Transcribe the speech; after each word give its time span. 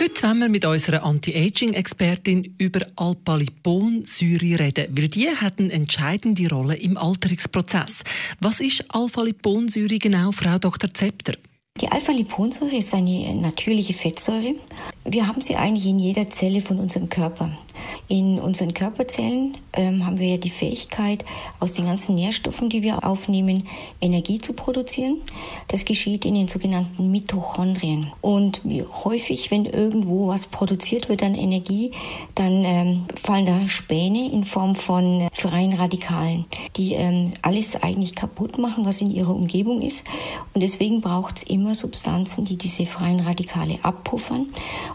Heute 0.00 0.22
wollen 0.22 0.38
wir 0.38 0.48
mit 0.48 0.64
unserer 0.64 1.02
Anti-Aging-Expertin 1.02 2.54
über 2.56 2.86
Alpha-Liponsäure 2.96 4.58
reden, 4.58 4.86
weil 4.96 5.08
die 5.08 5.28
hat 5.28 5.58
eine 5.58 5.70
entscheidende 5.72 6.48
Rolle 6.48 6.76
im 6.76 6.96
Alterungsprozess. 6.96 8.02
Was 8.40 8.60
ist 8.60 8.82
Alpha-Liponsäure 8.88 9.98
genau, 9.98 10.32
Frau 10.32 10.58
Dr. 10.58 10.94
Zepter? 10.94 11.34
Die 11.82 11.88
Alpha-Liponsäure 11.88 12.76
ist 12.76 12.94
eine 12.94 13.34
natürliche 13.34 13.92
Fettsäure. 13.92 14.54
Wir 15.04 15.26
haben 15.26 15.42
sie 15.42 15.56
eigentlich 15.56 15.84
in 15.84 15.98
jeder 15.98 16.30
Zelle 16.30 16.62
von 16.62 16.78
unserem 16.78 17.10
Körper. 17.10 17.50
In 18.10 18.40
unseren 18.40 18.74
Körperzellen 18.74 19.56
ähm, 19.72 20.04
haben 20.04 20.18
wir 20.18 20.30
ja 20.30 20.36
die 20.36 20.50
Fähigkeit, 20.50 21.24
aus 21.60 21.74
den 21.74 21.84
ganzen 21.84 22.16
Nährstoffen, 22.16 22.68
die 22.68 22.82
wir 22.82 23.06
aufnehmen, 23.06 23.68
Energie 24.00 24.40
zu 24.40 24.52
produzieren. 24.52 25.18
Das 25.68 25.84
geschieht 25.84 26.24
in 26.24 26.34
den 26.34 26.48
sogenannten 26.48 27.12
Mitochondrien. 27.12 28.10
Und 28.20 28.62
wie 28.64 28.82
häufig, 28.82 29.52
wenn 29.52 29.64
irgendwo 29.64 30.26
was 30.26 30.46
produziert 30.46 31.08
wird 31.08 31.22
an 31.22 31.36
Energie, 31.36 31.92
dann 32.34 32.64
ähm, 32.64 33.02
fallen 33.14 33.46
da 33.46 33.68
Späne 33.68 34.32
in 34.32 34.44
Form 34.44 34.74
von 34.74 35.20
äh, 35.20 35.28
freien 35.32 35.74
Radikalen, 35.74 36.46
die 36.74 36.94
ähm, 36.94 37.30
alles 37.42 37.80
eigentlich 37.80 38.16
kaputt 38.16 38.58
machen, 38.58 38.86
was 38.86 39.00
in 39.00 39.12
ihrer 39.12 39.32
Umgebung 39.32 39.82
ist. 39.82 40.02
Und 40.52 40.62
deswegen 40.64 41.00
braucht 41.00 41.36
es 41.36 41.42
immer 41.44 41.76
Substanzen, 41.76 42.44
die 42.44 42.56
diese 42.56 42.86
freien 42.86 43.20
Radikale 43.20 43.78
abpuffern. 43.84 44.48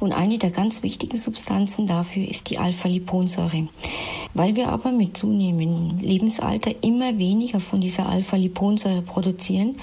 Und 0.00 0.12
eine 0.12 0.38
der 0.38 0.50
ganz 0.50 0.82
wichtigen 0.82 1.18
Substanzen 1.18 1.86
dafür 1.86 2.26
ist 2.26 2.48
die 2.48 2.56
Alpha-Liponsäure. 3.02 3.68
Weil 4.34 4.56
wir 4.56 4.68
aber 4.68 4.92
mit 4.92 5.16
zunehmendem 5.16 5.98
Lebensalter 6.00 6.72
immer 6.82 7.18
weniger 7.18 7.60
von 7.60 7.80
dieser 7.80 8.08
Alpha-Liponsäure 8.08 9.02
produzieren, 9.02 9.76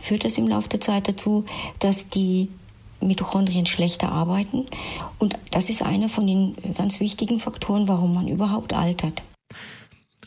führt 0.00 0.24
das 0.24 0.38
im 0.38 0.48
Laufe 0.48 0.68
der 0.68 0.80
Zeit 0.80 1.08
dazu, 1.08 1.44
dass 1.80 2.08
die 2.08 2.48
Mitochondrien 3.00 3.66
schlechter 3.66 4.10
arbeiten. 4.10 4.66
Und 5.18 5.36
das 5.50 5.68
ist 5.68 5.82
einer 5.82 6.08
von 6.08 6.26
den 6.26 6.56
ganz 6.76 7.00
wichtigen 7.00 7.40
Faktoren, 7.40 7.88
warum 7.88 8.14
man 8.14 8.28
überhaupt 8.28 8.72
altert. 8.72 9.22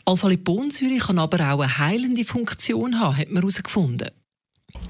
Alpha-Liponsäure 0.04 0.98
kann 0.98 1.18
aber 1.18 1.38
auch 1.52 1.60
eine 1.60 1.78
heilende 1.78 2.24
Funktion 2.24 3.00
haben, 3.00 3.16
hat 3.16 3.28
man 3.30 3.42
herausgefunden. 3.42 4.10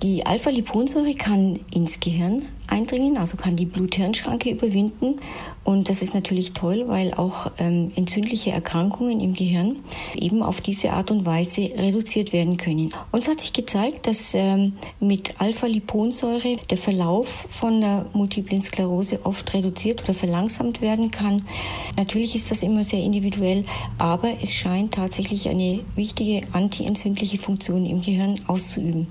Die 0.03 0.25
Alpha-Liponsäure 0.25 1.15
kann 1.15 1.61
ins 1.75 2.01
Gehirn 2.01 2.47
eindringen, 2.67 3.19
also 3.19 3.37
kann 3.37 3.57
die 3.57 3.67
Blut-Hirn-Schranke 3.67 4.51
überwinden. 4.51 5.17
Und 5.65 5.89
das 5.89 6.01
ist 6.03 6.15
natürlich 6.15 6.53
toll, 6.53 6.85
weil 6.87 7.13
auch 7.13 7.51
ähm, 7.59 7.93
entzündliche 7.97 8.51
Erkrankungen 8.51 9.21
im 9.21 9.35
Gehirn 9.35 9.81
eben 10.15 10.43
auf 10.43 10.61
diese 10.61 10.93
Art 10.93 11.11
und 11.11 11.27
Weise 11.27 11.71
reduziert 11.77 12.33
werden 12.33 12.57
können. 12.57 12.95
Uns 13.13 13.29
hat 13.29 13.41
sich 13.41 13.53
gezeigt, 13.53 14.07
dass 14.07 14.33
ähm, 14.35 14.73
mit 15.01 15.35
Alpha-Liponsäure 15.39 16.57
der 16.71 16.79
Verlauf 16.79 17.47
von 17.51 17.81
der 17.81 18.07
multiplen 18.15 18.63
Sklerose 18.63 19.21
oft 19.25 19.53
reduziert 19.53 20.03
oder 20.05 20.15
verlangsamt 20.15 20.81
werden 20.81 21.11
kann. 21.11 21.47
Natürlich 21.97 22.35
ist 22.35 22.51
das 22.51 22.63
immer 22.63 22.85
sehr 22.85 23.03
individuell, 23.03 23.65
aber 23.99 24.33
es 24.43 24.55
scheint 24.55 24.95
tatsächlich 24.95 25.49
eine 25.49 25.81
wichtige 25.95 26.41
antientzündliche 26.53 27.39
Funktion 27.39 27.85
im 27.85 28.01
Gehirn 28.01 28.41
auszuüben 28.47 29.09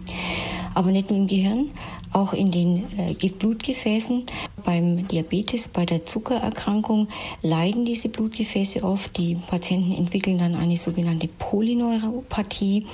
aber 0.79 0.91
nicht 0.91 1.09
nur 1.09 1.19
im 1.19 1.27
Gehirn, 1.27 1.71
auch 2.13 2.31
in 2.31 2.51
den 2.51 2.85
äh, 2.97 3.27
Blutgefäßen. 3.27 4.23
Beim 4.63 5.05
Diabetes, 5.09 5.67
bei 5.67 5.85
der 5.85 6.05
Zuckererkrankung 6.05 7.09
leiden 7.41 7.83
diese 7.83 8.07
Blutgefäße 8.07 8.81
oft. 8.81 9.17
Die 9.17 9.35
Patienten 9.35 9.91
entwickeln 9.91 10.37
dann 10.37 10.55
eine 10.55 10.77
sogenannte 10.77 11.27
Polyneuropathie. 11.27 12.85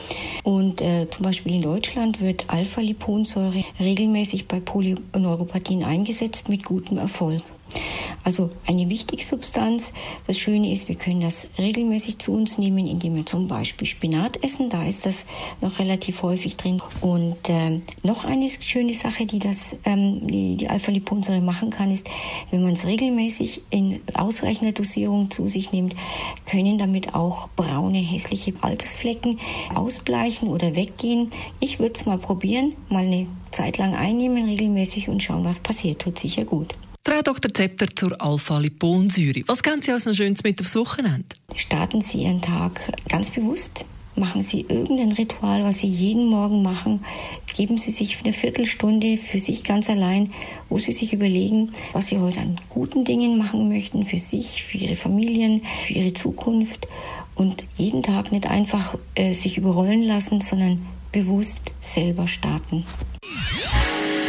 Und 0.41 0.81
äh, 0.81 1.07
zum 1.11 1.25
Beispiel 1.25 1.53
in 1.53 1.61
Deutschland 1.61 2.21
wird 2.21 2.49
Alpha-Liponsäure 2.49 3.63
regelmäßig 3.79 4.47
bei 4.47 4.59
Polyneuropathien 4.59 5.83
eingesetzt 5.83 6.49
mit 6.49 6.65
gutem 6.65 6.97
Erfolg. 6.97 7.43
Also 8.25 8.49
eine 8.65 8.89
wichtige 8.89 9.23
Substanz. 9.23 9.93
Das 10.25 10.39
Schöne 10.39 10.73
ist, 10.73 10.89
wir 10.89 10.95
können 10.95 11.21
das 11.21 11.45
regelmäßig 11.59 12.17
zu 12.17 12.33
uns 12.33 12.57
nehmen, 12.57 12.87
indem 12.87 13.15
wir 13.15 13.25
zum 13.27 13.47
Beispiel 13.47 13.85
Spinat 13.85 14.43
essen. 14.43 14.71
Da 14.71 14.83
ist 14.83 15.05
das 15.05 15.25
noch 15.61 15.77
relativ 15.77 16.23
häufig 16.23 16.57
drin. 16.57 16.81
Und 17.01 17.37
äh, 17.47 17.81
noch 18.01 18.25
eine 18.25 18.49
schöne 18.49 18.95
Sache, 18.95 19.27
die 19.27 19.37
das 19.37 19.75
ähm, 19.85 20.25
die, 20.25 20.55
die 20.57 20.67
Alpha-Liponsäure 20.67 21.41
machen 21.41 21.69
kann, 21.69 21.91
ist, 21.91 22.09
wenn 22.49 22.63
man 22.63 22.73
es 22.73 22.87
regelmäßig 22.87 23.61
in 23.69 24.01
ausreichender 24.15 24.71
Dosierung 24.71 25.29
zu 25.29 25.47
sich 25.47 25.71
nimmt, 25.71 25.93
können 26.47 26.79
damit 26.79 27.13
auch 27.13 27.47
braune, 27.55 27.99
hässliche 27.99 28.53
Altersflecken 28.61 29.39
ausbleichen 29.75 30.47
oder 30.47 30.75
weggehen. 30.75 31.29
Ich 31.59 31.77
würde 31.77 31.93
es 31.93 32.07
mal 32.07 32.17
probieren, 32.17 32.73
mal 32.89 33.05
eine 33.05 33.27
Zeit 33.51 33.77
lang 33.77 33.93
einnehmen 33.93 34.45
regelmäßig 34.45 35.09
und 35.09 35.21
schauen, 35.21 35.45
was 35.45 35.59
passiert. 35.59 36.01
Tut 36.01 36.17
sicher 36.17 36.43
gut. 36.43 36.73
Frau 37.07 37.21
Dr. 37.21 37.53
Zepter 37.53 37.85
zur 37.95 38.19
Alpha-Liponsäure. 38.19 39.43
Was 39.45 39.61
kennen 39.61 39.79
Sie 39.83 39.91
als 39.91 40.05
noch 40.05 40.15
Schönes 40.15 40.43
mit 40.43 40.59
aufs 40.59 40.75
Wochenende? 40.75 41.27
Starten 41.55 42.01
Sie 42.01 42.23
Ihren 42.23 42.41
Tag 42.41 42.81
ganz 43.07 43.29
bewusst. 43.29 43.85
Machen 44.15 44.41
Sie 44.41 44.61
irgendein 44.61 45.11
Ritual, 45.11 45.63
was 45.63 45.77
Sie 45.77 45.87
jeden 45.87 46.25
Morgen 46.25 46.63
machen. 46.63 47.05
Geben 47.55 47.77
Sie 47.77 47.91
sich 47.91 48.17
eine 48.23 48.33
Viertelstunde 48.33 49.17
für 49.17 49.37
sich 49.37 49.63
ganz 49.63 49.87
allein, 49.87 50.33
wo 50.67 50.79
Sie 50.79 50.93
sich 50.93 51.13
überlegen, 51.13 51.73
was 51.93 52.07
Sie 52.07 52.17
heute 52.17 52.39
an 52.39 52.59
guten 52.69 53.05
Dingen 53.05 53.37
machen 53.37 53.69
möchten, 53.69 54.07
für 54.07 54.17
sich, 54.17 54.63
für 54.63 54.79
Ihre 54.79 54.95
Familien, 54.95 55.61
für 55.85 55.93
Ihre 55.93 56.13
Zukunft. 56.13 56.87
Und 57.35 57.65
jeden 57.77 58.01
Tag 58.01 58.31
nicht 58.31 58.47
einfach 58.47 58.97
äh, 59.13 59.35
sich 59.35 59.59
überrollen 59.59 60.01
lassen, 60.01 60.41
sondern 60.41 60.87
bewusst 61.11 61.71
selber 61.81 62.25
starten. 62.25 62.83